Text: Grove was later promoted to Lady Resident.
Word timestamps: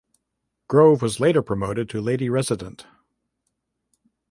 Grove 0.67 1.03
was 1.03 1.19
later 1.19 1.43
promoted 1.43 1.87
to 1.89 2.01
Lady 2.01 2.27
Resident. 2.27 2.87